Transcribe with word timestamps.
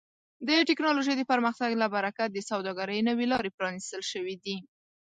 د 0.47 0.49
ټکنالوژۍ 0.69 1.13
د 1.17 1.23
پرمختګ 1.31 1.71
له 1.81 1.87
برکت 1.95 2.29
د 2.33 2.39
سوداګرۍ 2.49 2.99
نوې 3.09 3.25
لارې 3.31 3.55
پرانیستل 3.57 4.01
شوي 4.11 4.35
دي. 4.45 4.57